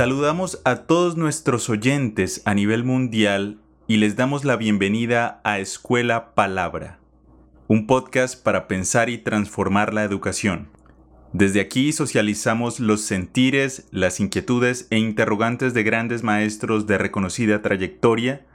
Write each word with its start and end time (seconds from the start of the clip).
Saludamos 0.00 0.62
a 0.64 0.76
todos 0.76 1.18
nuestros 1.18 1.68
oyentes 1.68 2.40
a 2.46 2.54
nivel 2.54 2.84
mundial 2.84 3.58
y 3.86 3.98
les 3.98 4.16
damos 4.16 4.46
la 4.46 4.56
bienvenida 4.56 5.42
a 5.44 5.58
Escuela 5.58 6.34
Palabra, 6.34 6.98
un 7.68 7.86
podcast 7.86 8.42
para 8.42 8.66
pensar 8.66 9.10
y 9.10 9.18
transformar 9.18 9.92
la 9.92 10.02
educación. 10.02 10.68
Desde 11.34 11.60
aquí 11.60 11.92
socializamos 11.92 12.80
los 12.80 13.02
sentires, 13.02 13.88
las 13.90 14.20
inquietudes 14.20 14.86
e 14.88 14.96
interrogantes 14.96 15.74
de 15.74 15.82
grandes 15.82 16.22
maestros 16.22 16.86
de 16.86 16.96
reconocida 16.96 17.60
trayectoria 17.60 18.46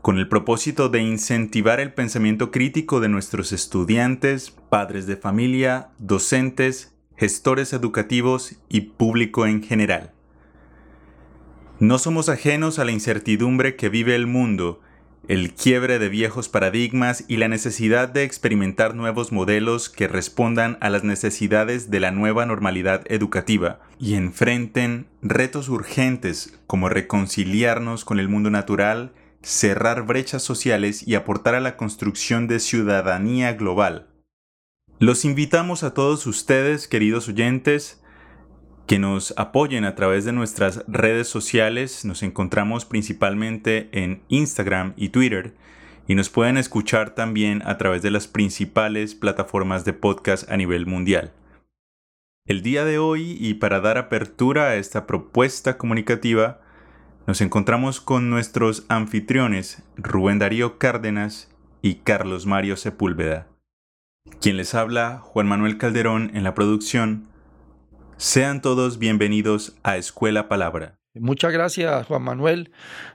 con 0.00 0.16
el 0.16 0.30
propósito 0.30 0.88
de 0.88 1.02
incentivar 1.02 1.78
el 1.78 1.92
pensamiento 1.92 2.50
crítico 2.50 3.00
de 3.00 3.10
nuestros 3.10 3.52
estudiantes, 3.52 4.50
padres 4.70 5.06
de 5.06 5.18
familia, 5.18 5.90
docentes, 5.98 6.96
gestores 7.18 7.74
educativos 7.74 8.56
y 8.70 8.80
público 8.80 9.44
en 9.44 9.62
general. 9.62 10.15
No 11.78 11.98
somos 11.98 12.30
ajenos 12.30 12.78
a 12.78 12.86
la 12.86 12.92
incertidumbre 12.92 13.76
que 13.76 13.90
vive 13.90 14.14
el 14.14 14.26
mundo, 14.26 14.80
el 15.28 15.52
quiebre 15.52 15.98
de 15.98 16.08
viejos 16.08 16.48
paradigmas 16.48 17.26
y 17.28 17.36
la 17.36 17.48
necesidad 17.48 18.08
de 18.08 18.22
experimentar 18.22 18.94
nuevos 18.94 19.30
modelos 19.30 19.90
que 19.90 20.08
respondan 20.08 20.78
a 20.80 20.88
las 20.88 21.04
necesidades 21.04 21.90
de 21.90 22.00
la 22.00 22.12
nueva 22.12 22.46
normalidad 22.46 23.02
educativa 23.12 23.80
y 24.00 24.14
enfrenten 24.14 25.06
retos 25.20 25.68
urgentes 25.68 26.58
como 26.66 26.88
reconciliarnos 26.88 28.06
con 28.06 28.20
el 28.20 28.30
mundo 28.30 28.48
natural, 28.48 29.12
cerrar 29.42 30.06
brechas 30.06 30.42
sociales 30.42 31.06
y 31.06 31.14
aportar 31.14 31.54
a 31.54 31.60
la 31.60 31.76
construcción 31.76 32.46
de 32.46 32.58
ciudadanía 32.58 33.52
global. 33.52 34.08
Los 34.98 35.26
invitamos 35.26 35.82
a 35.82 35.92
todos 35.92 36.26
ustedes, 36.26 36.88
queridos 36.88 37.28
oyentes, 37.28 38.00
que 38.86 38.98
nos 38.98 39.34
apoyen 39.36 39.84
a 39.84 39.94
través 39.94 40.24
de 40.24 40.32
nuestras 40.32 40.84
redes 40.86 41.28
sociales. 41.28 42.04
Nos 42.04 42.22
encontramos 42.22 42.84
principalmente 42.84 43.88
en 43.92 44.22
Instagram 44.28 44.94
y 44.96 45.08
Twitter 45.08 45.54
y 46.06 46.14
nos 46.14 46.30
pueden 46.30 46.56
escuchar 46.56 47.10
también 47.14 47.62
a 47.66 47.78
través 47.78 48.02
de 48.02 48.12
las 48.12 48.28
principales 48.28 49.14
plataformas 49.14 49.84
de 49.84 49.92
podcast 49.92 50.48
a 50.50 50.56
nivel 50.56 50.86
mundial. 50.86 51.32
El 52.46 52.62
día 52.62 52.84
de 52.84 52.98
hoy 52.98 53.36
y 53.40 53.54
para 53.54 53.80
dar 53.80 53.98
apertura 53.98 54.68
a 54.68 54.76
esta 54.76 55.04
propuesta 55.04 55.76
comunicativa, 55.78 56.60
nos 57.26 57.40
encontramos 57.40 58.00
con 58.00 58.30
nuestros 58.30 58.86
anfitriones 58.88 59.82
Rubén 59.96 60.38
Darío 60.38 60.78
Cárdenas 60.78 61.50
y 61.82 61.96
Carlos 61.96 62.46
Mario 62.46 62.76
Sepúlveda. 62.76 63.48
Quien 64.40 64.56
les 64.56 64.76
habla, 64.76 65.18
Juan 65.18 65.48
Manuel 65.48 65.76
Calderón 65.76 66.30
en 66.34 66.44
la 66.44 66.54
producción, 66.54 67.26
sean 68.16 68.62
todos 68.62 68.98
bienvenidos 68.98 69.76
a 69.82 69.96
Escuela 69.96 70.48
Palabra. 70.48 70.98
Muchas 71.14 71.52
gracias, 71.52 72.06
Juan 72.06 72.22
Manuel. 72.22 72.70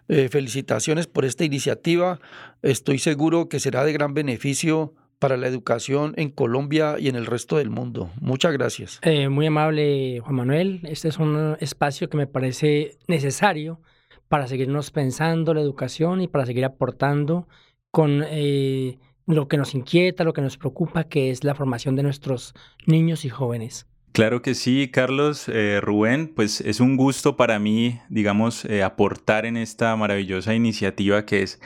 Eh, 0.07 0.29
felicitaciones 0.29 1.07
por 1.07 1.25
esta 1.25 1.43
iniciativa. 1.43 2.19
Estoy 2.61 2.99
seguro 2.99 3.47
que 3.49 3.59
será 3.59 3.83
de 3.83 3.93
gran 3.93 4.13
beneficio 4.13 4.95
para 5.19 5.37
la 5.37 5.47
educación 5.47 6.13
en 6.17 6.31
Colombia 6.31 6.95
y 6.97 7.07
en 7.07 7.15
el 7.15 7.27
resto 7.27 7.57
del 7.57 7.69
mundo. 7.69 8.09
Muchas 8.19 8.53
gracias. 8.53 8.99
Eh, 9.03 9.29
muy 9.29 9.45
amable, 9.45 10.19
Juan 10.21 10.35
Manuel. 10.35 10.81
Este 10.83 11.09
es 11.09 11.19
un 11.19 11.57
espacio 11.59 12.09
que 12.09 12.17
me 12.17 12.25
parece 12.25 12.97
necesario 13.07 13.81
para 14.27 14.47
seguirnos 14.47 14.89
pensando 14.89 15.53
la 15.53 15.61
educación 15.61 16.21
y 16.21 16.27
para 16.27 16.45
seguir 16.45 16.65
aportando 16.65 17.47
con 17.91 18.23
eh, 18.25 18.97
lo 19.27 19.47
que 19.47 19.57
nos 19.57 19.75
inquieta, 19.75 20.23
lo 20.23 20.33
que 20.33 20.41
nos 20.41 20.57
preocupa, 20.57 21.03
que 21.03 21.29
es 21.29 21.43
la 21.43 21.53
formación 21.53 21.95
de 21.95 22.03
nuestros 22.03 22.55
niños 22.87 23.25
y 23.25 23.29
jóvenes. 23.29 23.87
Claro 24.13 24.41
que 24.41 24.55
sí, 24.55 24.89
Carlos, 24.91 25.47
eh, 25.47 25.79
Rubén, 25.81 26.27
pues 26.35 26.59
es 26.59 26.81
un 26.81 26.97
gusto 26.97 27.37
para 27.37 27.59
mí, 27.59 28.01
digamos, 28.09 28.65
eh, 28.65 28.83
aportar 28.83 29.45
en 29.45 29.55
esta 29.55 29.95
maravillosa 29.95 30.53
iniciativa 30.53 31.25
que 31.25 31.43
es 31.43 31.61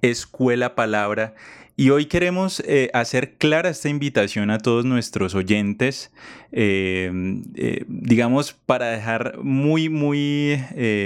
Escuela 0.00 0.76
Palabra 0.76 1.34
y 1.78 1.90
hoy 1.90 2.06
queremos 2.06 2.58
eh, 2.66 2.90
hacer 2.92 3.34
clara 3.34 3.68
esta 3.68 3.88
invitación 3.88 4.50
a 4.50 4.58
todos 4.58 4.84
nuestros 4.84 5.36
oyentes, 5.36 6.10
eh, 6.50 7.08
eh, 7.54 7.84
digamos, 7.86 8.52
para 8.52 8.88
dejar 8.88 9.38
muy, 9.44 9.88
muy, 9.88 10.60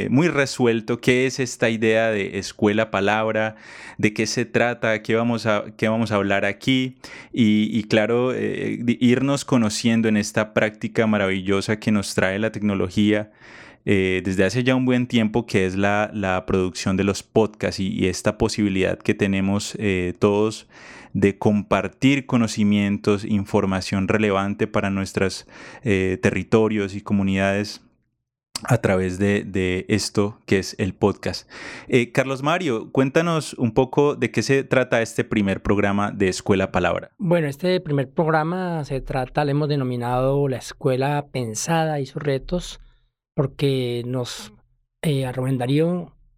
muy 0.08 0.28
resuelto 0.28 0.98
qué 0.98 1.26
es 1.26 1.40
esta 1.40 1.68
idea 1.68 2.10
de 2.10 2.38
escuela 2.38 2.90
palabra, 2.90 3.56
de 3.98 4.14
qué 4.14 4.26
se 4.26 4.46
trata, 4.46 5.02
qué 5.02 5.14
vamos 5.14 5.44
a, 5.44 5.66
qué 5.76 5.88
vamos 5.88 6.10
a 6.10 6.14
hablar 6.14 6.46
aquí 6.46 6.96
y, 7.34 7.68
y 7.70 7.84
claro, 7.84 8.32
irnos 8.34 9.44
conociendo 9.44 10.08
en 10.08 10.16
esta 10.16 10.54
práctica 10.54 11.06
maravillosa 11.06 11.78
que 11.78 11.92
nos 11.92 12.14
trae 12.14 12.38
la 12.38 12.50
tecnología. 12.50 13.30
Eh, 13.84 14.22
desde 14.24 14.44
hace 14.44 14.62
ya 14.62 14.76
un 14.76 14.84
buen 14.84 15.06
tiempo, 15.06 15.46
que 15.46 15.66
es 15.66 15.76
la, 15.76 16.44
producción 16.46 16.96
de 16.96 17.04
los 17.04 17.22
podcasts 17.22 17.80
y, 17.80 18.06
esta 18.06 18.38
posibilidad 18.38 18.98
que 18.98 19.14
tenemos 19.14 19.76
eh, 19.78 20.14
todos 20.18 20.68
de 21.12 21.36
compartir 21.38 22.26
conocimientos, 22.26 23.24
información 23.24 24.08
relevante 24.08 24.66
para 24.66 24.90
nuestros 24.90 25.46
eh, 25.82 26.18
territorios 26.22 26.94
y 26.94 27.00
comunidades 27.02 27.82
a 28.64 28.78
través 28.78 29.18
de, 29.18 29.84
esto 29.88 30.38
que 30.46 30.58
es 30.60 30.76
el 30.78 30.94
podcast. 30.94 31.50
Carlos 32.12 32.44
Mario, 32.44 32.92
cuéntanos 32.92 33.54
un 33.54 33.72
poco 33.72 34.14
de 34.14 34.30
qué 34.30 34.42
se 34.42 34.62
trata 34.62 35.02
este 35.02 35.24
primer 35.24 35.62
programa 35.62 36.12
de 36.12 36.28
Escuela 36.28 36.70
Palabra. 36.70 37.10
Bueno, 37.18 37.48
este 37.48 37.80
primer 37.80 38.08
programa 38.10 38.84
se 38.84 39.00
trata, 39.00 39.44
le 39.44 39.50
hemos 39.50 39.68
denominado 39.68 40.46
la 40.46 40.58
Escuela 40.58 41.26
Pensada 41.32 41.98
y 41.98 42.06
sus 42.06 42.22
retos 42.22 42.80
porque 43.34 44.02
nos, 44.06 44.52
eh, 45.02 45.30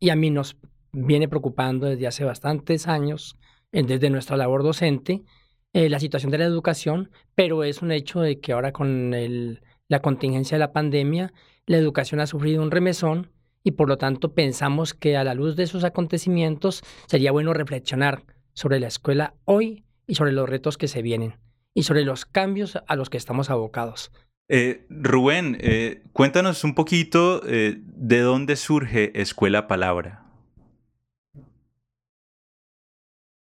y 0.00 0.09
a 0.10 0.16
mí 0.16 0.31
nos 0.31 0.56
viene 0.93 1.28
preocupando 1.28 1.87
desde 1.87 2.06
hace 2.06 2.25
bastantes 2.25 2.87
años, 2.87 3.37
eh, 3.72 3.82
desde 3.82 4.10
nuestra 4.10 4.37
labor 4.37 4.62
docente, 4.62 5.25
eh, 5.72 5.88
la 5.88 5.99
situación 5.99 6.31
de 6.31 6.38
la 6.38 6.44
educación, 6.44 7.10
pero 7.34 7.65
es 7.65 7.83
un 7.83 7.91
hecho 7.91 8.21
de 8.21 8.41
que 8.41 8.53
ahora 8.53 8.72
con 8.72 9.12
el, 9.12 9.62
la 9.88 10.00
contingencia 10.00 10.54
de 10.54 10.60
la 10.60 10.72
pandemia, 10.72 11.33
la 11.66 11.78
educación 11.78 12.21
ha 12.21 12.27
sufrido 12.27 12.62
un 12.62 12.71
remesón 12.71 13.33
y 13.65 13.72
por 13.72 13.88
lo 13.88 13.97
tanto 13.97 14.34
pensamos 14.34 14.94
que 14.94 15.16
a 15.16 15.25
la 15.25 15.34
luz 15.34 15.56
de 15.56 15.65
esos 15.65 15.83
acontecimientos 15.83 16.83
sería 17.06 17.33
bueno 17.33 17.54
reflexionar 17.54 18.25
sobre 18.53 18.78
la 18.78 18.87
escuela 18.87 19.34
hoy 19.44 19.84
y 20.06 20.15
sobre 20.15 20.33
los 20.33 20.49
retos 20.49 20.78
que 20.78 20.87
se 20.87 21.03
vienen 21.03 21.41
y 21.72 21.83
sobre 21.83 22.04
los 22.04 22.25
cambios 22.25 22.78
a 22.87 22.94
los 22.94 23.10
que 23.10 23.16
estamos 23.16 23.50
abocados. 23.50 24.12
Eh, 24.49 24.84
Rubén, 24.91 25.56
eh, 25.60 26.03
cuéntanos 26.12 26.65
un 26.65 26.75
poquito 26.75 27.43
eh, 27.47 27.78
de 27.78 28.21
dónde 28.21 28.56
surge 28.56 29.19
Escuela 29.21 29.66
Palabra. 29.66 30.22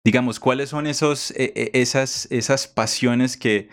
Digamos, 0.05 0.41
¿cuáles 0.41 0.69
son 0.71 0.87
esos, 0.87 1.33
esas, 1.37 2.27
esas 2.31 2.67
pasiones 2.67 3.37
que, 3.37 3.69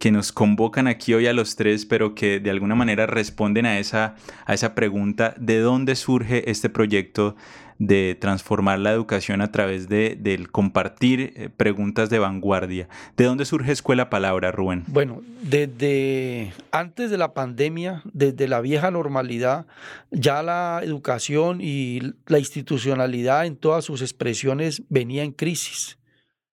que 0.00 0.10
nos 0.10 0.32
convocan 0.32 0.86
aquí 0.88 1.12
hoy 1.12 1.26
a 1.26 1.34
los 1.34 1.56
tres, 1.56 1.84
pero 1.84 2.14
que 2.14 2.40
de 2.40 2.50
alguna 2.50 2.74
manera 2.74 3.06
responden 3.06 3.66
a 3.66 3.78
esa, 3.78 4.16
a 4.46 4.54
esa 4.54 4.74
pregunta, 4.74 5.34
¿de 5.38 5.58
dónde 5.58 5.94
surge 5.94 6.50
este 6.50 6.70
proyecto 6.70 7.36
de 7.78 8.16
transformar 8.18 8.78
la 8.78 8.92
educación 8.92 9.42
a 9.42 9.52
través 9.52 9.88
de, 9.88 10.16
del 10.18 10.50
compartir 10.50 11.32
eh, 11.34 11.48
preguntas 11.48 12.10
de 12.10 12.18
vanguardia. 12.18 12.90
¿De 13.16 13.24
dónde 13.24 13.46
surge 13.46 13.72
Escuela 13.72 14.10
Palabra, 14.10 14.52
Rubén? 14.52 14.84
Bueno, 14.86 15.22
desde 15.42 16.52
antes 16.72 17.10
de 17.10 17.16
la 17.16 17.32
pandemia, 17.32 18.02
desde 18.04 18.48
la 18.48 18.60
vieja 18.60 18.90
normalidad, 18.90 19.66
ya 20.10 20.42
la 20.42 20.82
educación 20.82 21.60
y 21.62 22.02
la 22.26 22.38
institucionalidad 22.38 23.46
en 23.46 23.56
todas 23.56 23.86
sus 23.86 24.02
expresiones 24.02 24.82
venía 24.90 25.24
en 25.24 25.32
crisis. 25.32 25.98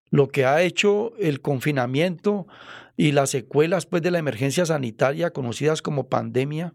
Lo 0.10 0.30
que 0.30 0.46
ha 0.46 0.62
hecho 0.62 1.12
el 1.20 1.42
confinamiento 1.42 2.48
y 2.98 3.14
las 3.14 3.30
secuelas 3.30 3.86
pues, 3.86 4.02
de 4.02 4.12
la 4.12 4.18
emergencia 4.18 4.66
sanitaria 4.66 5.32
conocidas 5.32 5.82
como 5.82 6.10
pandemia 6.10 6.74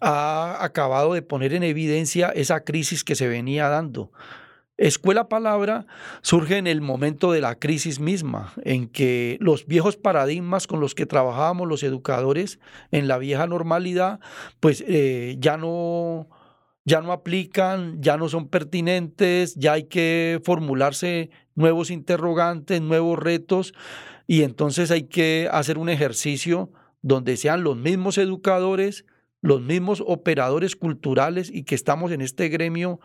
ha 0.00 0.62
acabado 0.62 1.14
de 1.14 1.22
poner 1.22 1.54
en 1.54 1.62
evidencia 1.62 2.28
esa 2.28 2.60
crisis 2.64 3.02
que 3.02 3.14
se 3.14 3.26
venía 3.26 3.68
dando. 3.68 4.12
Escuela 4.76 5.30
Palabra 5.30 5.86
surge 6.20 6.58
en 6.58 6.66
el 6.66 6.82
momento 6.82 7.32
de 7.32 7.40
la 7.40 7.58
crisis 7.58 7.98
misma, 7.98 8.52
en 8.62 8.88
que 8.88 9.38
los 9.40 9.66
viejos 9.66 9.96
paradigmas 9.96 10.66
con 10.66 10.80
los 10.80 10.94
que 10.94 11.06
trabajábamos 11.06 11.66
los 11.66 11.82
educadores 11.82 12.58
en 12.90 13.08
la 13.08 13.16
vieja 13.16 13.46
normalidad, 13.46 14.20
pues 14.60 14.84
eh, 14.86 15.36
ya 15.38 15.56
no 15.56 16.28
ya 16.84 17.00
no 17.00 17.10
aplican, 17.10 18.00
ya 18.00 18.16
no 18.16 18.28
son 18.28 18.48
pertinentes, 18.48 19.56
ya 19.56 19.72
hay 19.72 19.84
que 19.84 20.40
formularse 20.44 21.30
nuevos 21.56 21.90
interrogantes, 21.90 22.80
nuevos 22.80 23.18
retos, 23.18 23.74
y 24.26 24.42
entonces 24.42 24.90
hay 24.90 25.04
que 25.04 25.48
hacer 25.50 25.78
un 25.78 25.88
ejercicio 25.88 26.70
donde 27.02 27.36
sean 27.36 27.62
los 27.62 27.76
mismos 27.76 28.18
educadores, 28.18 29.04
los 29.40 29.60
mismos 29.60 30.02
operadores 30.04 30.74
culturales 30.74 31.50
y 31.52 31.62
que 31.62 31.74
estamos 31.74 32.10
en 32.10 32.20
este 32.20 32.48
gremio 32.48 33.00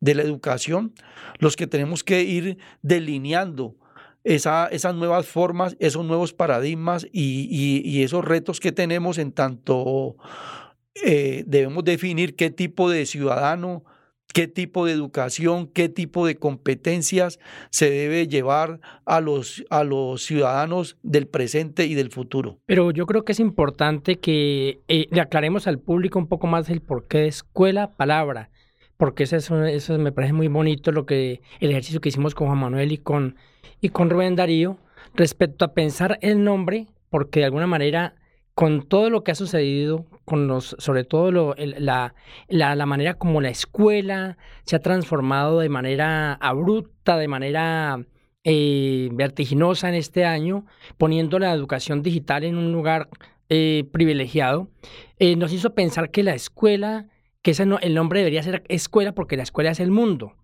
de 0.00 0.14
la 0.14 0.22
educación, 0.22 0.94
los 1.38 1.56
que 1.56 1.66
tenemos 1.66 2.02
que 2.02 2.22
ir 2.22 2.58
delineando 2.80 3.76
esa, 4.24 4.66
esas 4.68 4.94
nuevas 4.94 5.26
formas, 5.26 5.76
esos 5.80 6.04
nuevos 6.04 6.32
paradigmas 6.32 7.06
y, 7.12 8.02
esos 8.02 8.24
retos 8.24 8.60
que 8.60 8.72
tenemos 8.72 9.18
en 9.18 9.32
tanto 9.32 10.16
eh, 11.04 11.44
debemos 11.46 11.84
definir 11.84 12.36
qué 12.36 12.50
tipo 12.50 12.88
de 12.88 13.06
ciudadano, 13.06 13.84
qué 14.32 14.48
tipo 14.48 14.86
de 14.86 14.92
educación, 14.92 15.66
qué 15.66 15.88
tipo 15.88 16.26
de 16.26 16.36
competencias 16.36 17.38
se 17.70 17.90
debe 17.90 18.28
llevar 18.28 18.80
a 19.04 19.20
los, 19.20 19.64
a 19.70 19.84
los 19.84 20.22
ciudadanos 20.22 20.96
del 21.02 21.26
presente 21.26 21.86
y 21.86 21.94
del 21.94 22.10
futuro. 22.10 22.58
Pero 22.66 22.90
yo 22.90 23.06
creo 23.06 23.24
que 23.24 23.32
es 23.32 23.40
importante 23.40 24.18
que 24.18 24.80
eh, 24.88 25.06
le 25.10 25.20
aclaremos 25.20 25.66
al 25.66 25.78
público 25.78 26.18
un 26.18 26.28
poco 26.28 26.46
más 26.46 26.68
el 26.70 26.80
porqué 26.80 27.18
de 27.18 27.28
escuela 27.28 27.94
palabra, 27.94 28.50
porque 28.96 29.24
eso, 29.24 29.64
eso 29.64 29.98
me 29.98 30.12
parece 30.12 30.32
muy 30.32 30.48
bonito 30.48 30.92
lo 30.92 31.06
que 31.06 31.40
el 31.60 31.70
ejercicio 31.70 32.00
que 32.00 32.08
hicimos 32.08 32.34
con 32.34 32.46
Juan 32.48 32.58
Manuel 32.58 32.92
y 32.92 32.98
con, 32.98 33.36
y 33.80 33.90
con 33.90 34.10
Rubén 34.10 34.36
Darío 34.36 34.78
respecto 35.14 35.64
a 35.64 35.74
pensar 35.74 36.18
el 36.22 36.44
nombre, 36.44 36.86
porque 37.10 37.40
de 37.40 37.46
alguna 37.46 37.66
manera 37.66 38.14
con 38.62 38.84
todo 38.84 39.10
lo 39.10 39.24
que 39.24 39.32
ha 39.32 39.34
sucedido, 39.34 40.06
con 40.24 40.46
los, 40.46 40.76
sobre 40.78 41.02
todo 41.02 41.32
lo, 41.32 41.56
la, 41.56 42.86
manera 42.86 43.14
como 43.14 43.40
la 43.40 43.48
escuela 43.48 44.38
se 44.62 44.76
ha 44.76 44.78
transformado 44.78 45.58
de 45.58 45.68
manera 45.68 46.34
abrupta, 46.34 47.16
de 47.16 47.26
manera 47.26 48.06
eh, 48.44 49.08
vertiginosa 49.14 49.88
en 49.88 49.96
este 49.96 50.24
año, 50.24 50.64
poniendo 50.96 51.40
la 51.40 51.52
educación 51.52 52.04
digital 52.04 52.44
en 52.44 52.56
un 52.56 52.70
lugar 52.70 53.08
eh, 53.48 53.82
privilegiado, 53.90 54.68
eh, 55.18 55.34
nos 55.34 55.52
hizo 55.52 55.74
pensar 55.74 56.12
que 56.12 56.22
la 56.22 56.36
escuela, 56.36 57.08
que 57.42 57.52
ese 57.52 57.66
no, 57.66 57.78
el 57.80 57.94
nombre 57.94 58.20
debería 58.20 58.42
ser 58.42 58.64
escuela 58.68 59.12
porque 59.12 59.36
la 59.36 59.42
escuela 59.42 59.70
es 59.70 59.80
el 59.80 59.90
mundo. 59.90 60.34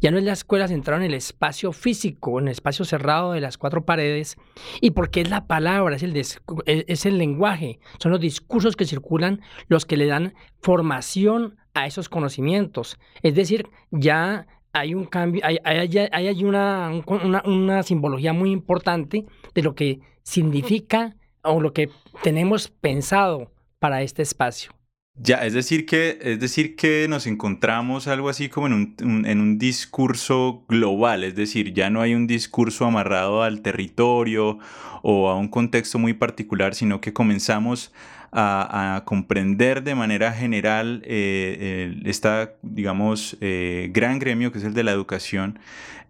Ya 0.00 0.10
no 0.10 0.18
es 0.18 0.24
la 0.24 0.32
escuela 0.32 0.68
centrada 0.68 1.04
en 1.04 1.10
el 1.10 1.14
espacio 1.14 1.72
físico, 1.72 2.38
en 2.38 2.46
el 2.46 2.52
espacio 2.52 2.84
cerrado 2.84 3.32
de 3.32 3.40
las 3.40 3.58
cuatro 3.58 3.84
paredes, 3.84 4.36
y 4.80 4.92
porque 4.92 5.20
es 5.20 5.28
la 5.28 5.46
palabra, 5.46 5.96
es 5.96 6.02
el, 6.02 6.16
es 6.16 7.06
el 7.06 7.18
lenguaje, 7.18 7.78
son 7.98 8.12
los 8.12 8.20
discursos 8.20 8.76
que 8.76 8.86
circulan 8.86 9.42
los 9.68 9.84
que 9.84 9.96
le 9.96 10.06
dan 10.06 10.34
formación 10.60 11.56
a 11.74 11.86
esos 11.86 12.08
conocimientos. 12.08 12.98
Es 13.22 13.34
decir, 13.34 13.68
ya 13.90 14.46
hay 14.72 14.94
un 14.94 15.04
cambio, 15.04 15.42
hay, 15.44 15.58
hay, 15.64 16.44
una, 16.44 16.90
una, 17.06 17.42
una 17.44 17.82
simbología 17.82 18.32
muy 18.32 18.50
importante 18.52 19.26
de 19.54 19.62
lo 19.62 19.74
que 19.74 20.00
significa 20.22 21.16
o 21.42 21.60
lo 21.60 21.72
que 21.72 21.90
tenemos 22.22 22.68
pensado 22.68 23.52
para 23.78 24.02
este 24.02 24.22
espacio. 24.22 24.72
Ya, 25.18 25.36
es 25.46 25.54
decir 25.54 25.86
que, 25.86 26.18
es 26.20 26.40
decir 26.40 26.76
que 26.76 27.06
nos 27.08 27.26
encontramos 27.26 28.06
algo 28.06 28.28
así 28.28 28.50
como 28.50 28.66
en 28.66 28.72
un, 28.74 29.24
en 29.26 29.40
un 29.40 29.58
discurso 29.58 30.64
global, 30.68 31.24
es 31.24 31.34
decir, 31.34 31.72
ya 31.72 31.88
no 31.88 32.02
hay 32.02 32.14
un 32.14 32.26
discurso 32.26 32.84
amarrado 32.84 33.42
al 33.42 33.62
territorio 33.62 34.58
o 35.02 35.30
a 35.30 35.36
un 35.36 35.48
contexto 35.48 35.98
muy 35.98 36.12
particular, 36.12 36.74
sino 36.74 37.00
que 37.00 37.14
comenzamos 37.14 37.92
a, 38.32 39.02
comprender 39.04 39.82
de 39.82 39.94
manera 39.94 40.32
general 40.32 41.02
eh, 41.04 41.94
esta, 42.04 42.54
digamos, 42.62 43.36
eh, 43.40 43.88
gran 43.92 44.18
gremio 44.18 44.52
que 44.52 44.58
es 44.58 44.64
el 44.64 44.74
de 44.74 44.84
la 44.84 44.92
educación, 44.92 45.58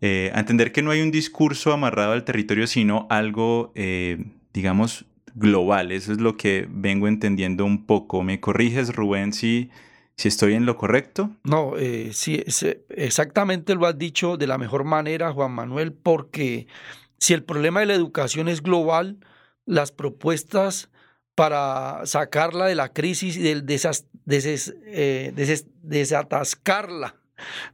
eh, 0.01 0.31
a 0.35 0.41
entender 0.41 0.73
que 0.73 0.83
no 0.83 0.91
hay 0.91 1.01
un 1.01 1.11
discurso 1.11 1.73
amarrado 1.73 2.13
al 2.13 2.25
territorio, 2.25 2.67
sino 2.67 3.07
algo, 3.11 3.73
digamos, 4.53 5.05
global. 5.37 5.93
Eso 5.93 6.13
es 6.13 6.21
lo 6.21 6.37
que 6.37 6.67
vengo 6.69 7.07
entendiendo 7.07 7.65
un 7.65 7.87
poco. 7.87 8.23
¿Me 8.23 8.41
corriges, 8.41 8.97
Rubén, 8.97 9.33
si, 9.33 9.71
si 10.17 10.29
estoy 10.29 10.55
en 10.55 10.67
lo 10.67 10.77
correcto? 10.77 11.31
No, 11.45 11.77
eh, 11.77 12.11
sí, 12.13 12.43
exactamente 12.89 13.75
lo 13.75 13.87
has 13.87 13.97
dicho 13.97 14.37
de 14.37 14.49
la 14.49 14.59
mejor 14.59 14.85
manera, 14.85 15.33
Juan 15.33 15.53
Manuel, 15.53 15.93
porque 15.93 16.67
si 17.19 17.35
el 17.35 17.45
problema 17.45 17.81
de 17.81 17.87
la 17.87 17.95
educación 17.95 18.49
es 18.49 18.63
global, 18.63 19.19
las 19.67 19.93
propuestas 19.93 20.91
para 21.35 22.01
sacarla 22.07 22.67
de 22.67 22.75
la 22.75 22.93
crisis 22.93 23.37
y 23.37 23.43
del 23.43 23.65
eh, 24.27 25.33
desatascarla 25.83 27.17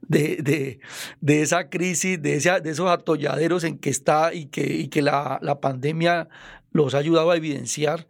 de, 0.01 0.81
de, 1.21 1.43
esa 1.43 1.71
crisis, 1.71 2.21
de, 2.21 2.41
de 2.41 2.71
esos 2.71 2.91
atolladeros 2.91 3.63
en 3.63 3.79
que 3.79 3.91
está 3.91 4.35
y 4.35 4.47
que, 4.47 4.65
y 4.65 4.89
que 4.89 5.03
la, 5.03 5.39
la 5.43 5.61
pandemia 5.61 6.29
los 6.73 6.95
ha 6.95 6.99
ayudado 6.99 7.31
a 7.31 7.37
evidenciar, 7.37 8.07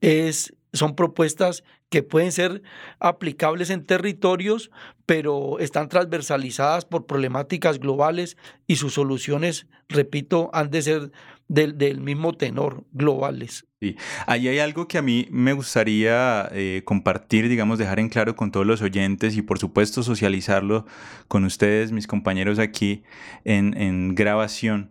es, 0.00 0.54
son 0.72 0.96
propuestas 0.96 1.64
que 1.90 2.02
pueden 2.02 2.32
ser 2.32 2.62
aplicables 3.00 3.68
en 3.70 3.84
territorios, 3.84 4.70
pero 5.06 5.58
están 5.58 5.88
transversalizadas 5.88 6.84
por 6.84 7.06
problemáticas 7.06 7.80
globales 7.80 8.36
y 8.66 8.76
sus 8.76 8.94
soluciones, 8.94 9.66
repito, 9.88 10.50
han 10.52 10.70
de 10.70 10.82
ser 10.82 11.12
del, 11.48 12.00
mismo 12.00 12.32
tenor, 12.32 12.84
globales. 12.92 13.66
Sí, 13.80 13.96
ahí 14.26 14.46
hay 14.46 14.60
algo 14.60 14.86
que 14.86 14.98
a 14.98 15.02
mí 15.02 15.26
me 15.30 15.52
gustaría 15.52 16.48
eh, 16.52 16.82
compartir, 16.84 17.48
digamos, 17.48 17.78
dejar 17.78 17.98
en 17.98 18.08
claro 18.08 18.36
con 18.36 18.52
todos 18.52 18.66
los 18.66 18.82
oyentes 18.82 19.36
y 19.36 19.42
por 19.42 19.58
supuesto 19.58 20.04
socializarlo 20.04 20.86
con 21.26 21.44
ustedes, 21.44 21.90
mis 21.90 22.06
compañeros 22.06 22.60
aquí 22.60 23.02
en, 23.44 23.76
en 23.76 24.14
grabación. 24.14 24.90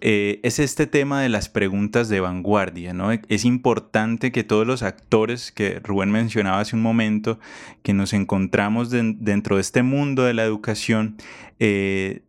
Eh, 0.00 0.40
es 0.42 0.58
este 0.58 0.86
tema 0.86 1.22
de 1.22 1.28
las 1.28 1.48
preguntas 1.48 2.08
de 2.08 2.20
vanguardia, 2.20 2.92
¿no? 2.92 3.12
Es 3.12 3.44
importante 3.44 4.32
que 4.32 4.44
todos 4.44 4.66
los 4.66 4.82
actores 4.82 5.52
que 5.52 5.80
Rubén 5.80 6.10
mencionaba 6.10 6.60
hace 6.60 6.76
un 6.76 6.82
momento, 6.82 7.38
que 7.82 7.94
nos 7.94 8.12
encontramos 8.12 8.90
dentro 8.90 9.56
de 9.56 9.62
este 9.62 9.82
mundo 9.82 10.24
de 10.24 10.34
la 10.34 10.44
educación, 10.44 11.16
eh, 11.58 12.22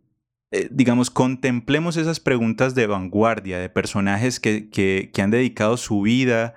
eh, 0.52 0.68
digamos, 0.70 1.10
contemplemos 1.10 1.96
esas 1.96 2.20
preguntas 2.20 2.74
de 2.74 2.86
vanguardia, 2.86 3.58
de 3.58 3.68
personajes 3.68 4.38
que, 4.40 5.10
han 5.18 5.30
dedicado 5.30 5.76
su 5.76 6.02
vida, 6.02 6.54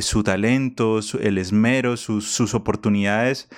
su 0.00 0.22
talento, 0.22 1.00
el 1.20 1.38
esmero, 1.38 1.96
sus, 1.96 2.54
oportunidades 2.54 3.48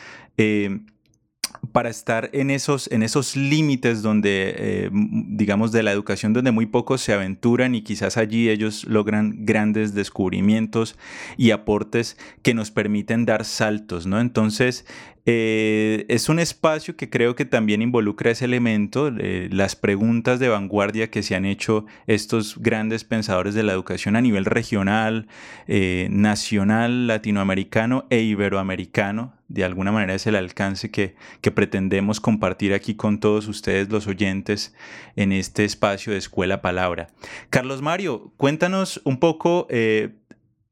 para 1.73 1.89
estar 1.89 2.31
en 2.33 2.51
esos, 2.51 2.91
en 2.91 3.03
esos 3.03 3.37
límites 3.37 4.03
donde, 4.03 4.55
eh, 4.57 4.91
digamos, 4.93 5.73
de 5.73 5.83
la 5.83 5.93
educación 5.93 6.33
donde 6.33 6.51
muy 6.51 6.67
pocos 6.67 7.01
se 7.01 7.13
aventuran 7.13 7.75
y 7.75 7.83
quizás 7.83 8.17
allí 8.17 8.49
ellos 8.49 8.85
logran 8.85 9.45
grandes 9.45 9.95
descubrimientos 9.95 10.97
y 11.37 11.51
aportes 11.53 12.17
que 12.43 12.55
nos 12.55 12.71
permiten 12.71 13.25
dar 13.25 13.45
saltos, 13.45 14.07
¿no? 14.07 14.21
Entonces, 14.21 14.85
eh, 15.27 16.07
es 16.09 16.29
un 16.29 16.39
espacio 16.39 16.97
que 16.97 17.11
creo 17.11 17.35
que 17.35 17.45
también 17.45 17.83
involucra 17.83 18.31
ese 18.31 18.47
elemento, 18.47 19.11
las 19.11 19.77
preguntas 19.77 20.39
de 20.39 20.49
vanguardia 20.49 21.11
que 21.11 21.23
se 21.23 21.35
han 21.35 21.45
hecho 21.45 21.85
estos 22.07 22.59
grandes 22.59 23.05
pensadores 23.05 23.55
de 23.55 23.63
la 23.63 23.73
educación 23.73 24.17
a 24.17 24.21
nivel 24.21 24.45
regional, 24.45 25.29
eh, 25.67 26.09
nacional, 26.11 27.07
latinoamericano 27.07 28.07
e 28.11 28.21
iberoamericano. 28.21 29.35
De 29.49 29.65
alguna 29.65 29.93
manera 29.93 30.15
es 30.15 30.27
el 30.27 30.37
alcance 30.37 30.91
que, 30.91 31.17
que 31.41 31.51
pretendemos 31.51 32.21
compartir 32.21 32.73
aquí 32.73 32.95
con 32.95 33.19
todos 33.19 33.49
ustedes 33.49 33.91
los 33.91 34.07
oyentes 34.07 34.75
en 35.17 35.33
este 35.33 35.65
espacio 35.65 36.13
de 36.13 36.19
Escuela 36.19 36.63
Palabra. 36.63 37.09
Carlos 37.51 37.83
Mario, 37.83 38.33
cuéntanos 38.37 39.01
un 39.05 39.19
poco 39.19 39.67
eh, 39.71 40.11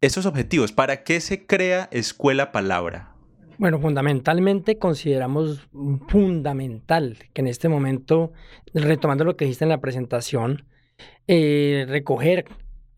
esos 0.01 0.27
objetivos. 0.27 0.73
¿Para 0.73 1.03
qué 1.03 1.21
se 1.21 1.45
crea 1.45 1.89
Escuela 1.91 2.53
Palabra? 2.53 3.18
Bueno, 3.59 3.81
fundamentalmente 3.81 4.79
consideramos 4.79 5.69
fundamental 6.07 7.19
que 7.33 7.41
en 7.41 7.49
este 7.49 7.69
momento, 7.69 8.33
retomando 8.73 9.25
lo 9.25 9.37
que 9.37 9.47
dijiste 9.47 9.65
en 9.65 9.71
la 9.71 9.81
presentación, 9.81 10.65
eh, 11.27 11.85
recoger 11.89 12.45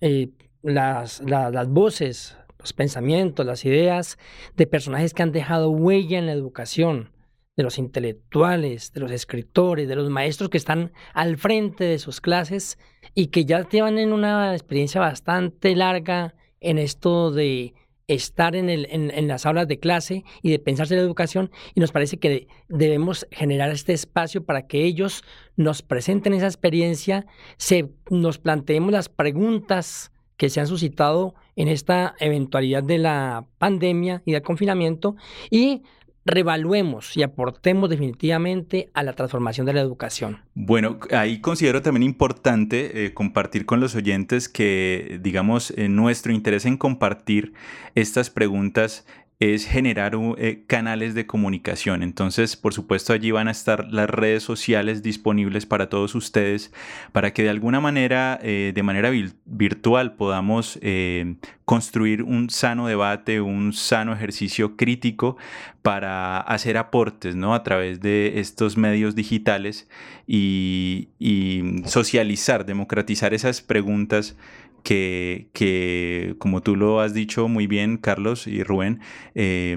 eh, 0.03 0.29
las, 0.63 1.23
las 1.23 1.69
voces, 1.69 2.37
los 2.59 2.75
pensamientos, 2.75 3.47
las 3.47 3.65
ideas 3.65 4.19
de 4.55 4.67
personajes 4.67 5.15
que 5.15 5.23
han 5.23 5.33
dejado 5.33 5.71
huella 5.71 6.19
en 6.19 6.27
la 6.27 6.33
educación, 6.33 7.11
de 7.57 7.63
los 7.63 7.79
intelectuales, 7.79 8.93
de 8.93 9.01
los 9.01 9.13
escritores, 9.13 9.89
de 9.89 9.97
los 9.97 10.11
maestros 10.11 10.51
que 10.51 10.59
están 10.59 10.93
al 11.15 11.39
frente 11.39 11.85
de 11.85 11.99
sus 11.99 12.21
clases 12.21 12.79
y 13.15 13.29
que 13.29 13.47
ya 13.47 13.67
llevan 13.67 13.99
en 13.99 14.13
una 14.13 14.53
experiencia 14.55 15.01
bastante 15.01 15.75
larga 15.75 16.35
en 16.61 16.79
esto 16.79 17.31
de 17.31 17.75
estar 18.15 18.57
en, 18.57 18.69
el, 18.69 18.87
en, 18.91 19.29
las 19.29 19.47
aulas 19.47 19.69
de 19.69 19.79
clase 19.79 20.25
y 20.43 20.51
de 20.51 20.59
pensarse 20.59 20.97
la 20.97 21.03
educación 21.03 21.51
y 21.75 21.81
nos 21.81 21.93
parece 21.93 22.19
que 22.19 22.49
debemos 22.69 23.27
generar 23.31 23.71
este 23.71 23.93
espacio 23.93 24.45
para 24.45 24.67
que 24.67 24.85
ellos 24.85 25.23
nos 25.57 25.83
presenten 25.83 26.35
esa 26.35 26.47
experiencia, 26.47 27.27
se, 27.57 27.91
nos 28.11 28.39
planteemos 28.39 28.93
las 28.93 29.09
preguntas 29.09 30.13
que 30.37 30.49
se 30.49 30.61
han 30.61 30.67
suscitado 30.67 31.35
en 31.55 31.69
esta 31.69 32.15
eventualidad 32.19 32.83
de 32.83 32.99
la 32.99 33.47
pandemia 33.59 34.23
y 34.25 34.33
del 34.33 34.43
confinamiento 34.43 35.15
y 35.51 35.83
revaluemos 36.31 37.17
y 37.17 37.23
aportemos 37.23 37.91
definitivamente 37.91 38.91
a 38.95 39.03
la 39.03 39.13
transformación 39.13 39.67
de 39.67 39.73
la 39.75 39.81
educación. 39.81 40.39
Bueno, 40.55 40.99
ahí 41.11 41.41
considero 41.41 41.83
también 41.83 42.03
importante 42.03 43.05
eh, 43.05 43.15
compartir 43.15 43.67
con 43.67 43.81
los 43.81 43.95
oyentes 43.95 44.49
que, 44.49 45.19
digamos, 45.23 45.75
nuestro 45.77 46.33
interés 46.33 46.67
en 46.67 46.77
compartir 46.77 47.53
estas 47.95 48.31
preguntas 48.31 49.07
es 49.41 49.67
generar 49.67 50.13
eh, 50.37 50.65
canales 50.67 51.15
de 51.15 51.27
comunicación. 51.27 52.03
Entonces, 52.03 52.57
por 52.57 52.75
supuesto, 52.75 53.15
allí 53.15 53.31
van 53.31 53.49
a 53.49 53.53
estar 53.53 53.91
las 53.91 54.09
redes 54.09 54.43
sociales 54.43 55.03
disponibles 55.03 55.65
para 55.65 55.89
todos 55.89 56.15
ustedes, 56.15 56.73
para 57.13 57.33
que 57.33 57.45
de 57.45 57.49
alguna 57.49 57.81
manera, 57.81 58.39
eh, 58.43 58.73
de 58.75 58.83
manera 58.83 59.11
virtual, 59.47 60.15
podamos 60.17 60.79
eh, 60.83 61.37
construir 61.65 62.23
un 62.23 62.51
sano 62.51 62.87
debate, 62.87 63.41
un 63.41 63.73
sano 63.73 64.13
ejercicio 64.13 64.77
crítico 64.77 65.39
para 65.81 66.39
hacer 66.41 66.77
aportes 66.77 67.35
¿no? 67.35 67.55
a 67.55 67.63
través 67.63 68.03
de 68.03 68.41
estos 68.41 68.77
medios 68.77 69.15
digitales 69.15 69.89
y, 70.27 71.09
y 71.19 71.83
socializar, 71.87 72.67
democratizar 72.67 73.33
esas 73.33 73.63
preguntas 73.63 74.37
que, 74.83 76.35
como 76.39 76.63
tú 76.63 76.77
lo 76.77 77.01
has 77.01 77.15
dicho 77.15 77.49
muy 77.49 77.67
bien, 77.67 77.97
Carlos 77.97 78.47
y 78.47 78.63
Rubén, 78.63 79.01
eh, 79.35 79.77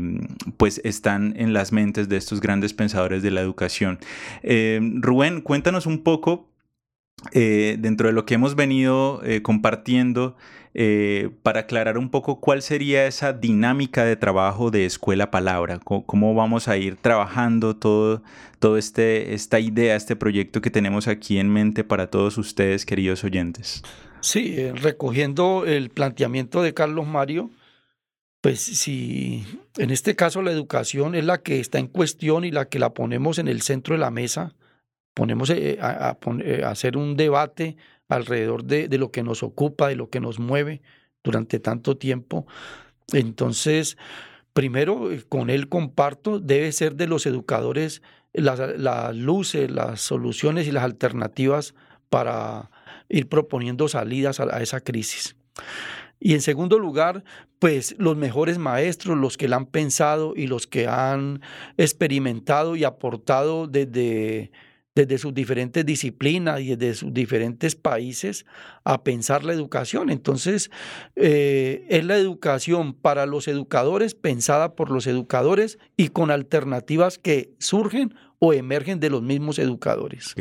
pues 0.58 0.82
están 0.84 1.34
en 1.38 1.54
las 1.54 1.72
mentes 1.72 2.10
de 2.10 2.18
estos 2.18 2.42
grandes 2.42 2.74
pensadores 2.74 3.24
de 3.24 3.32
la 3.32 3.42
educación. 3.42 4.00
Eh, 4.42 4.80
Rubén, 4.96 5.42
cuéntanos 5.42 5.86
un 5.86 6.04
poco 6.04 6.50
eh, 7.32 7.78
dentro 7.80 8.08
de 8.08 8.14
lo 8.14 8.26
que 8.26 8.36
hemos 8.36 8.56
venido 8.56 9.22
compartiendo. 9.44 10.36
para 11.44 11.60
aclarar 11.62 12.00
un 12.00 12.10
poco 12.10 12.40
cuál 12.40 12.64
sería 12.64 13.06
esa 13.06 13.32
dinámica 13.32 14.06
de 14.06 14.16
trabajo 14.16 14.72
de 14.72 14.86
Escuela 14.86 15.30
Palabra, 15.30 15.80
cómo, 15.80 16.34
vamos 16.34 16.68
a 16.68 16.78
ir 16.78 16.96
trabajando 16.96 17.76
todo, 17.76 18.24
todo 18.58 18.78
este, 18.78 19.36
esta 19.36 19.60
idea, 19.60 19.96
este 19.96 20.16
proyecto 20.16 20.62
que 20.62 20.72
tenemos 20.72 21.08
aquí 21.08 21.38
en 21.38 21.50
mente 21.50 21.84
para 21.84 22.08
todos 22.08 22.40
ustedes, 22.40 22.88
queridos 22.88 23.24
oyentes. 23.24 23.84
Sí, 24.24 24.56
eh, 24.58 24.72
recogiendo 24.74 25.66
el 25.66 25.90
planteamiento 25.90 26.62
de 26.62 26.74
Carlos 26.74 27.06
Mario, 27.06 27.52
pues 28.40 28.62
si 28.62 29.46
en 29.78 29.92
este 29.92 30.16
caso 30.16 30.42
la 30.42 30.52
educación 30.52 31.14
es 31.14 31.26
la 31.26 31.42
que 31.42 31.60
está 31.60 31.78
en 31.78 31.88
cuestión 31.88 32.46
y 32.46 32.52
la 32.52 32.70
que 32.70 32.80
la 32.80 32.94
ponemos 32.94 33.38
en 33.38 33.50
el 33.50 33.62
centro 33.62 33.96
de 33.96 34.00
la 34.00 34.12
mesa, 34.12 34.56
ponemos 35.14 35.50
eh, 35.50 35.78
a, 35.82 36.18
eh, 36.40 36.64
hacer 36.64 36.96
un 36.96 37.18
debate 37.18 37.76
alrededor 38.08 38.64
de, 38.64 38.88
de, 38.88 38.98
lo 38.98 39.12
que 39.12 39.24
nos 39.24 39.44
ocupa, 39.44 39.90
de 39.90 39.98
lo 39.98 40.10
que 40.10 40.22
nos 40.22 40.40
mueve 40.40 40.82
durante 41.22 41.60
tanto 41.60 41.98
tiempo. 41.98 42.48
Entonces, 43.12 43.98
primero, 44.54 45.10
con 45.28 45.50
él 45.50 45.68
comparto, 45.68 46.40
debe 46.40 46.72
ser 46.72 46.96
de 46.96 47.08
los 47.08 47.26
educadores 47.26 48.02
las, 48.32 48.58
las 48.80 49.14
luces, 49.18 49.70
las 49.70 50.00
soluciones 50.00 50.66
y 50.66 50.72
las 50.72 50.86
alternativas 50.86 51.76
para 52.10 52.72
ir 53.14 53.30
proponiendo 53.30 53.88
salidas 53.88 54.40
a, 54.40 54.62
esa 54.62 54.82
crisis. 54.82 55.36
Y 56.20 56.34
en 56.34 56.42
segundo 56.42 56.80
lugar, 56.80 57.24
pues 57.60 57.96
los 58.00 58.18
mejores 58.18 58.58
maestros, 58.58 59.18
los 59.18 59.38
que 59.38 59.48
la 59.48 59.58
han 59.58 59.68
pensado 59.68 60.34
y 60.36 60.48
los 60.48 60.68
que 60.68 60.88
han 60.88 61.42
experimentado 61.78 62.76
y 62.76 62.86
aportado 62.86 63.68
desde, 63.68 64.52
desde 64.96 65.18
sus 65.20 65.34
diferentes 65.34 65.86
disciplinas 65.86 66.62
y 66.62 66.76
desde 66.76 66.96
sus 66.96 67.14
diferentes 67.14 67.76
países 67.76 68.46
a 68.84 69.04
pensar 69.04 69.44
la 69.44 69.54
educación. 69.54 70.10
Entonces, 70.10 70.72
eh, 71.16 71.86
es 71.90 72.06
la 72.06 72.18
educación 72.18 72.94
para 72.94 73.28
los 73.28 73.48
educadores, 73.48 74.16
pensada 74.16 74.76
por 74.76 74.90
los 74.90 75.06
educadores 75.06 75.78
y 75.98 76.08
con 76.08 76.32
alternativas 76.32 77.20
que 77.20 77.54
surgen 77.60 78.16
o 78.46 78.52
emergen 78.52 79.00
de 79.00 79.10
los 79.10 79.22
mismos 79.22 79.58
educadores. 79.58 80.36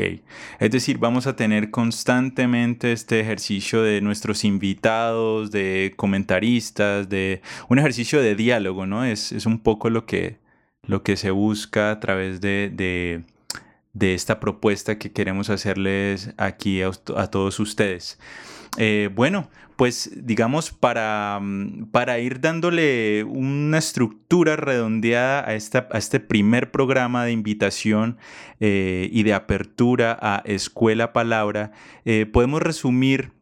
Es 0.59 0.71
decir, 0.73 0.99
vamos 0.99 1.29
a 1.29 1.37
tener 1.37 1.71
constantemente 1.71 2.91
este 2.91 3.21
ejercicio 3.21 3.81
de 3.85 4.01
nuestros 4.01 4.45
invitados, 4.45 5.53
de 5.53 5.93
comentaristas, 5.95 7.09
de 7.09 7.43
un 7.69 7.79
ejercicio 7.79 8.21
de 8.21 8.35
diálogo, 8.35 8.87
¿no? 8.87 9.05
Es, 9.05 9.31
un 9.47 9.61
poco 9.61 9.89
lo 9.89 10.05
que, 10.05 10.39
lo 10.85 11.05
que 11.05 11.17
se 11.17 11.31
busca 11.31 11.93
a 11.93 12.01
través 12.01 12.41
de, 12.41 12.73
de, 12.75 13.23
esta 14.01 14.41
propuesta 14.41 14.99
que 14.99 15.13
queremos 15.13 15.51
hacerles 15.51 16.35
aquí 16.37 16.83
a, 16.83 16.91
a 17.17 17.27
todos 17.29 17.61
ustedes. 17.61 18.19
Eh, 18.79 19.11
bueno, 19.15 19.51
pues 19.77 20.11
digamos, 20.15 20.71
para, 20.71 21.39
mm, 21.41 21.91
para, 21.91 22.19
ir 22.21 22.41
dándole 22.41 23.25
una 23.25 23.79
estructura 23.79 24.57
redondeada 24.57 25.47
a, 25.47 25.55
esta, 25.55 25.89
a 25.91 25.99
este 25.99 26.21
primer 26.21 26.71
programa 26.71 27.25
de 27.25 27.33
invitación 27.33 28.17
eh, 28.61 29.09
y 29.13 29.25
de 29.25 29.35
apertura 29.35 30.17
a 30.21 30.43
Escuela 30.47 31.13
Palabra, 31.13 31.73
eh, 32.05 32.27
podemos 32.27 32.63
resumir 32.63 33.33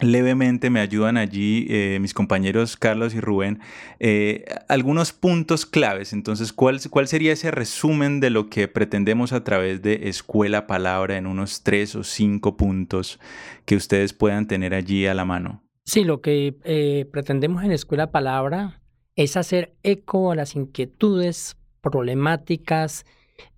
levemente 0.00 0.70
me 0.70 0.80
ayudan 0.80 1.16
allí 1.16 1.66
eh, 1.68 1.98
mis 2.00 2.14
compañeros 2.14 2.76
Carlos 2.76 3.14
y 3.14 3.20
Rubén 3.20 3.60
eh, 4.00 4.44
algunos 4.68 5.12
puntos 5.12 5.66
claves. 5.66 6.12
Entonces, 6.12 6.52
¿cuál, 6.52 6.80
¿cuál 6.90 7.08
sería 7.08 7.32
ese 7.32 7.50
resumen 7.50 8.20
de 8.20 8.30
lo 8.30 8.48
que 8.48 8.68
pretendemos 8.68 9.32
a 9.32 9.44
través 9.44 9.82
de 9.82 10.08
Escuela 10.08 10.66
Palabra 10.66 11.16
en 11.16 11.26
unos 11.26 11.62
tres 11.62 11.94
o 11.94 12.04
cinco 12.04 12.56
puntos 12.56 13.20
que 13.64 13.76
ustedes 13.76 14.12
puedan 14.12 14.46
tener 14.46 14.74
allí 14.74 15.06
a 15.06 15.14
la 15.14 15.24
mano? 15.24 15.62
Sí, 15.84 16.04
lo 16.04 16.20
que 16.20 16.56
eh, 16.64 17.06
pretendemos 17.12 17.64
en 17.64 17.72
Escuela 17.72 18.10
Palabra 18.10 18.80
es 19.16 19.36
hacer 19.36 19.74
eco 19.82 20.32
a 20.32 20.36
las 20.36 20.56
inquietudes 20.56 21.56
problemáticas 21.80 23.04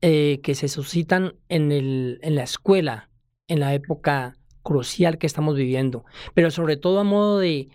que 0.01 0.55
se 0.55 0.69
suscitan 0.69 1.35
en, 1.51 1.71
el, 1.71 2.19
en 2.23 2.37
la 2.37 2.43
escuela 2.43 3.11
en 3.49 3.61
la 3.61 3.75
época 3.75 4.37
crucial 4.65 5.19
que 5.19 5.29
estamos 5.29 5.55
viviendo, 5.55 6.05
pero 6.35 6.51
sobre 6.51 6.77
todo 6.77 6.99
a 6.99 7.05
modo 7.05 7.39
de, 7.39 7.69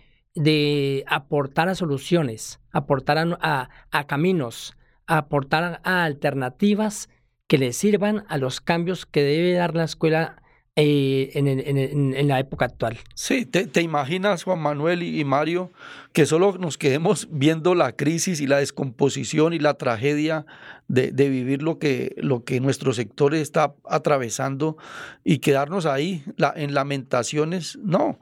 aportar 1.06 1.70
a 1.70 1.74
soluciones, 1.74 2.60
aportar 2.70 3.16
a, 3.18 3.70
a, 3.90 4.06
caminos, 4.06 4.76
aportar 5.06 5.80
a 5.82 6.04
alternativas 6.04 7.08
que 7.46 7.56
le 7.56 7.72
sirvan 7.72 8.24
a 8.28 8.36
los 8.36 8.60
cambios 8.60 9.06
que 9.06 9.22
debe 9.22 9.54
dar 9.54 9.74
la 9.74 9.84
escuela 9.84 10.42
eh, 10.82 11.30
en, 11.34 12.28
la 12.28 12.40
época 12.40 12.64
actual. 12.64 12.98
Sí, 13.14 13.44
te, 13.44 13.82
imaginas, 13.82 14.44
Juan 14.44 14.60
Manuel 14.60 15.02
y, 15.02 15.22
Mario, 15.24 15.70
que 16.14 16.24
solo 16.24 16.56
nos 16.58 16.78
quedemos 16.78 17.28
viendo 17.30 17.74
la 17.74 17.92
crisis 17.92 18.40
y 18.40 18.46
la 18.46 18.58
descomposición 18.58 19.52
y 19.52 19.58
la 19.58 19.74
tragedia 19.74 20.46
de, 20.88 21.10
vivir 21.10 21.62
lo 21.62 21.78
que, 21.78 22.14
lo 22.16 22.44
que 22.44 22.60
nuestro 22.60 22.94
sector 22.94 23.34
está 23.34 23.74
atravesando 23.84 24.78
y 25.22 25.40
quedarnos 25.40 25.84
ahí 25.84 26.24
en 26.56 26.72
lamentaciones. 26.72 27.78
No, 27.82 28.18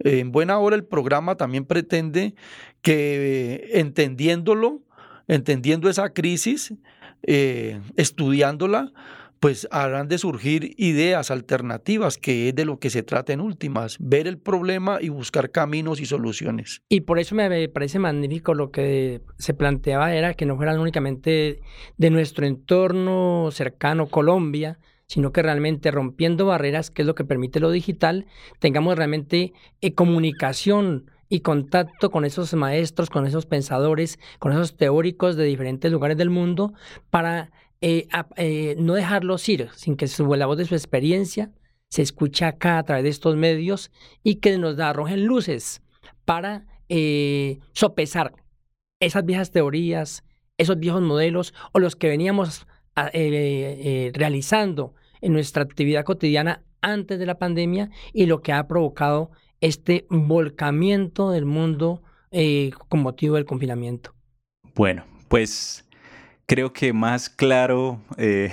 en 0.00 0.32
buena 0.32 0.58
hora 0.58 0.74
el 0.74 0.84
programa 0.84 1.36
también 1.36 1.64
pretende 1.64 2.34
que 2.82 3.70
entendiéndolo, 3.74 4.80
entendiendo 5.28 5.88
esa 5.88 6.12
crisis, 6.12 6.74
eh, 7.22 7.78
estudiándola, 7.96 8.92
pues 9.40 9.66
habrán 9.70 10.06
de 10.08 10.18
surgir 10.18 10.74
ideas 10.76 11.30
alternativas, 11.30 12.18
que 12.18 12.50
es 12.50 12.54
de 12.54 12.66
lo 12.66 12.78
que 12.78 12.90
se 12.90 13.02
trata 13.02 13.32
en 13.32 13.40
últimas, 13.40 13.96
ver 13.98 14.26
el 14.26 14.38
problema 14.38 14.98
y 15.00 15.08
buscar 15.08 15.50
caminos 15.50 16.00
y 16.00 16.06
soluciones. 16.06 16.82
Y 16.90 17.00
por 17.00 17.18
eso 17.18 17.34
me 17.34 17.68
parece 17.70 17.98
magnífico 17.98 18.52
lo 18.52 18.70
que 18.70 19.22
se 19.38 19.54
planteaba, 19.54 20.14
era 20.14 20.34
que 20.34 20.44
no 20.44 20.56
fueran 20.56 20.78
únicamente 20.78 21.60
de 21.96 22.10
nuestro 22.10 22.46
entorno 22.46 23.48
cercano, 23.50 24.06
Colombia, 24.06 24.78
sino 25.06 25.32
que 25.32 25.42
realmente 25.42 25.90
rompiendo 25.90 26.44
barreras, 26.44 26.90
que 26.90 27.02
es 27.02 27.06
lo 27.06 27.14
que 27.14 27.24
permite 27.24 27.60
lo 27.60 27.70
digital, 27.70 28.26
tengamos 28.58 28.96
realmente 28.96 29.54
eh, 29.80 29.94
comunicación 29.94 31.10
y 31.30 31.40
contacto 31.40 32.10
con 32.10 32.24
esos 32.26 32.52
maestros, 32.54 33.08
con 33.08 33.26
esos 33.26 33.46
pensadores, 33.46 34.18
con 34.38 34.52
esos 34.52 34.76
teóricos 34.76 35.36
de 35.36 35.44
diferentes 35.44 35.90
lugares 35.90 36.18
del 36.18 36.28
mundo, 36.28 36.74
para 37.08 37.50
eh, 37.82 38.08
eh, 38.36 38.76
no 38.78 38.92
dejarlos 38.92 39.48
ir 39.48 39.70
sin 39.74 39.96
que 39.96 40.06
su, 40.06 40.26
la 40.34 40.44
voz 40.44 40.58
de 40.58 40.66
su 40.66 40.74
experiencia 40.74 41.50
se 41.88 42.02
escuche 42.02 42.44
acá 42.44 42.76
a 42.76 42.82
través 42.84 43.04
de 43.04 43.08
estos 43.10 43.36
medios 43.36 43.90
y 44.22 44.36
que 44.36 44.58
nos 44.58 44.78
arrojen 44.78 45.24
luces 45.24 45.80
para 46.26 46.66
eh, 46.90 47.58
sopesar 47.72 48.34
esas 49.00 49.24
viejas 49.24 49.50
teorías, 49.50 50.24
esos 50.58 50.78
viejos 50.78 51.00
modelos 51.00 51.54
o 51.72 51.78
los 51.78 51.96
que 51.96 52.08
veníamos 52.08 52.66
realizando 53.14 54.94
en 55.22 55.32
nuestra 55.32 55.62
actividad 55.62 56.04
cotidiana 56.04 56.62
antes 56.82 57.18
de 57.18 57.24
la 57.24 57.38
pandemia 57.38 57.88
y 58.12 58.26
lo 58.26 58.42
que 58.42 58.52
ha 58.52 58.68
provocado 58.68 59.30
este 59.62 60.06
volcamiento 60.10 61.30
del 61.30 61.46
mundo 61.46 62.02
con 62.88 63.00
motivo 63.00 63.36
del 63.36 63.46
confinamiento. 63.46 64.12
Bueno, 64.74 65.06
pues 65.28 65.88
creo 66.50 66.72
que 66.72 66.92
más 66.92 67.30
claro 67.30 68.00
eh, 68.16 68.50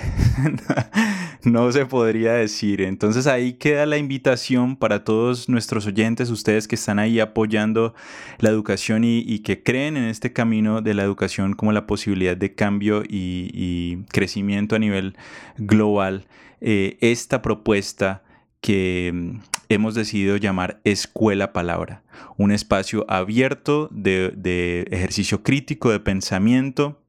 no 1.42 1.72
se 1.72 1.84
podría 1.84 2.34
decir. 2.34 2.80
Entonces 2.80 3.26
ahí 3.26 3.54
queda 3.54 3.86
la 3.86 3.98
invitación 3.98 4.76
para 4.76 5.02
todos 5.02 5.48
nuestros 5.48 5.84
oyentes, 5.84 6.30
ustedes 6.30 6.68
que 6.68 6.76
están 6.76 7.00
ahí 7.00 7.18
apoyando 7.18 7.96
la 8.38 8.50
educación 8.50 9.02
y, 9.02 9.40
que 9.40 9.64
creen 9.64 9.96
en 9.96 10.04
este 10.04 10.32
camino 10.32 10.80
de 10.80 10.94
la 10.94 11.02
educación 11.02 11.54
como 11.54 11.72
la 11.72 11.88
posibilidad 11.88 12.36
de 12.36 12.54
cambio 12.54 13.02
y, 13.02 14.04
crecimiento 14.12 14.76
a 14.76 14.78
nivel 14.78 15.16
global. 15.56 16.28
Eh, 16.60 16.98
esta 17.00 17.42
propuesta 17.42 18.22
que 18.60 19.40
hemos 19.68 19.96
decidido 19.96 20.36
llamar 20.36 20.80
Escuela 20.84 21.52
Palabra, 21.52 22.04
un 22.36 22.52
espacio 22.52 23.04
abierto 23.08 23.88
de, 23.90 24.86
ejercicio 24.92 25.42
crítico, 25.42 25.90
de 25.90 25.98
pensamiento, 25.98 27.00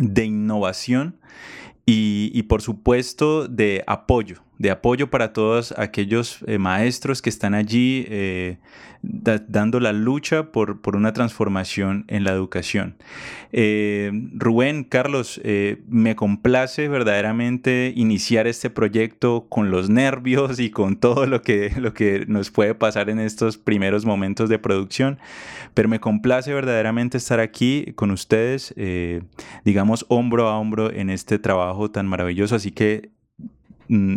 de 0.00 0.24
innovación 0.24 1.18
y, 1.86 2.42
por 2.42 2.60
supuesto 2.60 3.48
de 3.48 3.82
apoyo, 3.86 4.42
de 4.58 4.72
apoyo 4.72 5.08
para 5.08 5.32
todos 5.32 5.72
aquellos 5.78 6.40
eh, 6.46 6.58
maestros 6.58 7.22
que 7.22 7.30
están 7.30 7.54
allí 7.54 8.04
eh, 8.08 8.58
dando 9.02 9.78
la 9.78 9.92
lucha 9.92 10.50
por, 10.50 10.80
por, 10.80 10.96
una 10.96 11.12
transformación 11.12 12.04
en 12.08 12.24
la 12.24 12.32
educación. 12.32 12.96
Eh, 13.52 14.10
Rubén, 14.34 14.82
Carlos, 14.82 15.40
me 15.88 16.16
complace 16.16 16.88
verdaderamente 16.88 17.92
iniciar 17.94 18.48
este 18.48 18.70
proyecto 18.70 19.46
con 19.48 19.70
los 19.70 19.88
nervios 19.88 20.58
y 20.58 20.70
con 20.70 20.96
todo 20.96 21.26
lo 21.26 21.42
que, 21.42 21.72
lo 21.76 21.94
que 21.94 22.24
nos 22.26 22.50
puede 22.50 22.74
pasar 22.74 23.08
en 23.08 23.20
estos 23.20 23.56
primeros 23.56 24.04
momentos 24.04 24.48
de 24.48 24.58
producción, 24.58 25.20
pero 25.74 25.88
me 25.88 26.00
complace 26.00 26.52
verdaderamente 26.52 27.18
estar 27.18 27.38
aquí 27.38 27.92
con 27.94 28.10
ustedes, 28.10 28.74
digamos, 29.64 30.06
hombro 30.08 30.48
a 30.48 30.58
hombro 30.58 30.92
en 30.92 31.08
este 31.08 31.38
trabajo 31.38 31.92
tan 31.92 32.08
maravilloso, 32.08 32.56
así 32.56 32.72
que 32.72 33.10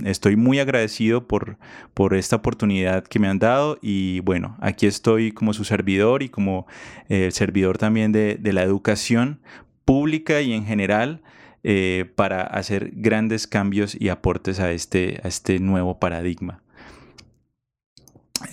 estoy 0.03 0.35
muy 0.35 0.59
agradecido 0.59 1.27
por, 1.27 1.57
por 1.93 2.13
esta 2.13 2.35
oportunidad 2.35 3.03
que 3.03 3.19
me 3.19 3.27
han 3.27 3.39
dado 3.39 3.77
y 3.81 4.19
bueno, 4.21 4.57
aquí 4.59 4.85
estoy 4.85 5.31
como 5.31 5.53
su 5.53 5.63
servidor 5.63 6.23
y 6.23 6.29
como 6.29 6.67
el 7.09 7.23
eh, 7.23 7.31
servidor 7.31 7.77
también 7.77 8.11
de, 8.11 8.39
la 8.43 8.63
educación 8.63 9.39
pública 9.85 10.41
y 10.41 10.53
en 10.53 10.65
general 10.65 11.21
eh, 11.63 12.11
para 12.15 12.41
hacer 12.41 12.91
grandes 12.93 13.47
cambios 13.47 13.95
y 13.99 14.09
aportes 14.09 14.59
a 14.59 14.71
este, 14.71 15.21
a 15.23 15.27
este 15.27 15.59
nuevo 15.59 15.99
paradigma. 15.99 16.61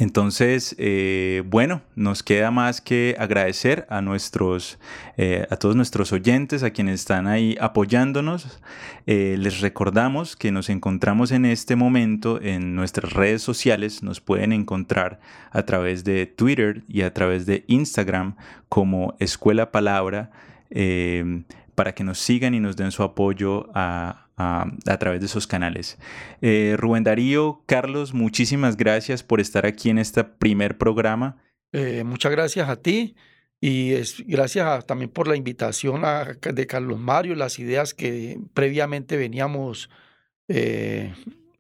Entonces, 0.01 0.77
eh, 0.79 1.43
bueno, 1.45 1.83
nos 1.97 2.23
queda 2.23 2.53
más 2.53 2.81
que 2.81 3.17
agradecer 3.19 3.85
a 3.91 4.01
nuestros, 4.01 4.79
eh, 5.17 5.45
a 5.51 5.57
todos 5.57 5.75
nuestros 5.75 6.13
oyentes, 6.13 6.63
a 6.63 6.71
quienes 6.71 7.01
están 7.01 7.27
ahí 7.27 7.57
apoyándonos. 7.61 8.61
Eh, 9.07 9.35
les 9.41 9.61
recordamos 9.61 10.37
que 10.37 10.53
nos 10.53 10.71
encontramos 10.71 11.33
en 11.33 11.45
este 11.45 11.75
momento 11.75 12.41
en 12.41 12.77
nuestras 12.77 13.13
redes 13.13 13.43
sociales. 13.43 14.05
Nos 14.05 14.21
pueden 14.21 14.53
encontrar 14.53 15.19
a 15.51 15.65
través 15.65 16.05
de 16.05 16.27
Twitter 16.27 16.85
y 16.87 17.03
a 17.03 17.13
través 17.13 17.45
de 17.45 17.65
Instagram 17.67 18.37
como 18.69 19.17
Escuela 19.19 19.73
Palabra 19.73 20.31
para 21.75 21.95
que 21.95 22.05
nos 22.05 22.19
sigan 22.19 22.55
y 22.55 22.61
nos 22.61 22.77
den 22.77 22.93
su 22.93 23.03
apoyo 23.03 23.69
a, 23.75 24.28
a, 24.39 24.99
través 24.99 25.21
de 25.21 25.27
esos 25.27 25.47
canales. 25.47 25.99
Eh, 26.41 26.77
Rubén 26.79 27.05
Darío, 27.05 27.63
Carlos, 27.67 28.15
muchísimas 28.15 28.77
gracias 28.77 29.23
por 29.23 29.41
estar 29.41 29.67
aquí 29.67 29.91
en 29.91 29.99
este 29.99 30.25
primer 30.25 30.79
programa. 30.79 31.37
Eh, 31.73 32.05
muchas 32.05 32.33
gracias 32.33 32.69
a 32.69 32.77
ti 32.77 33.17
y 33.61 33.93
es, 33.93 34.25
gracias 34.27 34.87
también 34.87 35.11
por 35.11 35.27
la 35.27 35.37
invitación 35.37 36.03
de 36.41 36.67
Carlos 36.67 36.99
Mario, 37.01 37.35
las 37.35 37.59
ideas 37.59 37.93
que 37.95 38.39
previamente 38.55 39.17
veníamos 39.17 39.91
eh, 40.47 41.13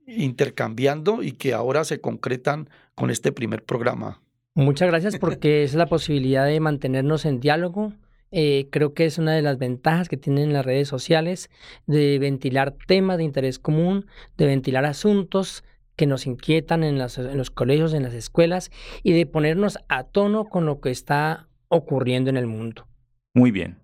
intercambiando 0.06 1.23
y 1.23 1.32
que 1.32 1.52
ahora 1.52 1.85
se 1.85 2.00
concretan 2.00 2.70
con 2.94 3.11
este 3.11 3.32
primer 3.32 3.64
programa. 3.64 4.23
Muchas 4.54 4.88
gracias 4.88 5.18
porque 5.18 5.64
es 5.64 5.75
la 5.75 5.87
posibilidad 5.87 6.47
de 6.47 6.61
mantenernos 6.61 7.25
en 7.25 7.40
diálogo 7.40 7.92
eh, 8.30 8.68
creo 8.70 8.94
que 8.94 9.06
es 9.06 9.18
una 9.18 9.32
de 9.32 9.42
las 9.42 9.58
ventajas 9.58 10.08
que 10.08 10.16
tienen 10.16 10.52
las 10.52 10.64
redes 10.64 10.88
sociales 10.88 11.50
de 11.87 12.18
ventilar 12.18 12.76
temas 12.87 13.18
de 13.18 13.25
interés 13.25 13.58
común, 13.58 14.06
de 14.37 14.47
ventilar 14.47 14.85
asuntos 14.85 15.64
que 15.97 16.06
nos 16.06 16.26
inquietan 16.26 16.85
en, 16.85 16.99
los 16.99 17.50
colegios, 17.50 17.92
en 17.92 18.04
las 18.04 18.14
escuelas 18.14 18.70
y 19.02 19.12
de 19.12 19.26
ponernos 19.26 19.78
a 19.88 20.04
tono 20.04 20.44
con 20.44 20.64
lo 20.64 20.80
que 20.80 20.90
está 20.90 21.49
ocurriendo 21.68 22.30
en 22.30 22.37
el 22.37 22.47
mundo. 22.47 22.87
Muy 23.35 23.50
bien. 23.50 23.78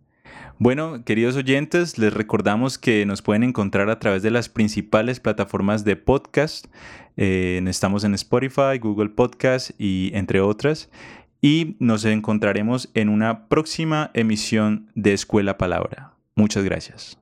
Bueno, 0.58 1.04
queridos 1.04 1.34
oyentes, 1.34 1.98
les 1.98 2.14
recordamos 2.14 2.78
que 2.78 3.04
nos 3.04 3.20
pueden 3.20 3.42
encontrar 3.42 3.90
a 3.90 3.98
través 3.98 4.22
de 4.22 4.30
las 4.30 4.48
principales 4.48 5.18
plataformas 5.18 5.84
de 5.84 5.96
podcast. 5.96 6.66
Eh, 7.16 7.60
estamos 7.66 8.04
en 8.04 8.14
Spotify, 8.14 8.78
Google 8.80 9.10
Podcast 9.10 9.72
y 9.78 10.12
entre 10.14 10.40
otras 10.40 10.90
y 11.44 11.76
nos 11.78 12.06
encontraremos 12.06 12.88
en 12.94 13.10
una 13.10 13.48
próxima 13.48 14.10
emisión 14.14 14.90
de 14.94 15.12
Escuela 15.12 15.58
Palabra. 15.58 16.14
Muchas 16.36 16.64
gracias. 16.64 17.18